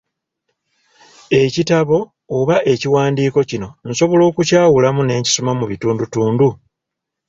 [1.43, 1.97] Ekitabo
[2.37, 6.47] oba ekiwandiiko kino nsobola okukyawulamu ne nkisoma mu bitundutundu?